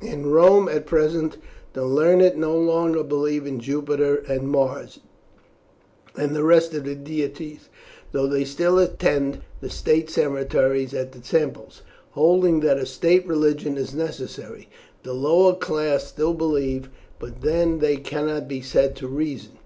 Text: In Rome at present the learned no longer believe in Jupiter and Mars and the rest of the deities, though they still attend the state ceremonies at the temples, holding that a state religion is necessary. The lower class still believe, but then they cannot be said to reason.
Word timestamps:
In 0.00 0.30
Rome 0.30 0.70
at 0.70 0.86
present 0.86 1.36
the 1.74 1.84
learned 1.84 2.38
no 2.38 2.56
longer 2.56 3.02
believe 3.04 3.46
in 3.46 3.60
Jupiter 3.60 4.16
and 4.26 4.48
Mars 4.48 5.00
and 6.16 6.34
the 6.34 6.44
rest 6.44 6.72
of 6.72 6.84
the 6.84 6.94
deities, 6.94 7.68
though 8.12 8.26
they 8.26 8.46
still 8.46 8.78
attend 8.78 9.42
the 9.60 9.68
state 9.68 10.08
ceremonies 10.08 10.94
at 10.94 11.12
the 11.12 11.20
temples, 11.20 11.82
holding 12.12 12.60
that 12.60 12.78
a 12.78 12.86
state 12.86 13.26
religion 13.26 13.76
is 13.76 13.92
necessary. 13.94 14.70
The 15.02 15.12
lower 15.12 15.52
class 15.52 16.06
still 16.06 16.32
believe, 16.32 16.88
but 17.18 17.42
then 17.42 17.80
they 17.80 17.98
cannot 17.98 18.48
be 18.48 18.62
said 18.62 18.96
to 18.96 19.06
reason. 19.06 19.58